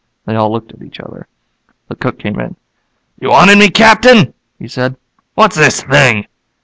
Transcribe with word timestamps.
They 0.25 0.33
all 0.35 0.51
looked 0.51 0.71
at 0.73 0.81
each 0.81 0.99
other. 0.99 1.27
The 1.87 1.95
cook 1.95 2.17
came 2.17 2.39
in. 2.39 2.55
"You 3.19 3.29
wanted 3.29 3.59
me, 3.59 3.69
Captain?" 3.69 4.33
he 4.57 4.67
said. 4.67 4.95
"What's 5.35 5.55
this 5.55 5.83
thing?" 5.83 6.25